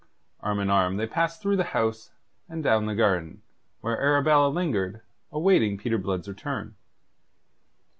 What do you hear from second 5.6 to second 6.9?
Peter Blood's return.